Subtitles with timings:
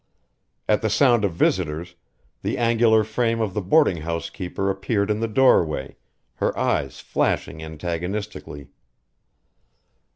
[0.67, 1.93] At the sound of visitors,
[2.41, 5.95] the angular frame of the boarding house keeper appeared in the doorway,
[6.37, 8.69] her eyes flashing antagonistically.